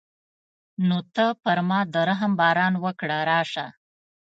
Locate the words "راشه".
3.29-3.65